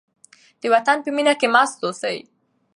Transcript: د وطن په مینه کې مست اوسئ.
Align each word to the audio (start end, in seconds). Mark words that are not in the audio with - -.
د 0.61 0.63
وطن 0.73 0.97
په 1.03 1.09
مینه 1.15 1.33
کې 1.39 1.47
مست 1.53 1.77
اوسئ. 1.83 2.17